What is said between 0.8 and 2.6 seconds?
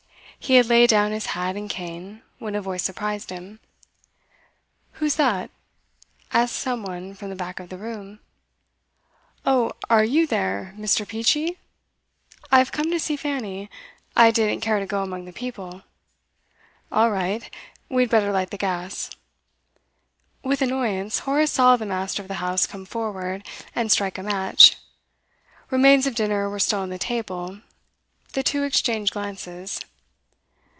down his hat and cane, when